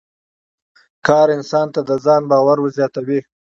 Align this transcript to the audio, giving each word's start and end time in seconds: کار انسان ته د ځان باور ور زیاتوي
کار 1.07 1.27
انسان 1.37 1.67
ته 1.73 1.81
د 1.89 1.91
ځان 2.05 2.21
باور 2.31 2.57
ور 2.59 2.69
زیاتوي 2.77 3.19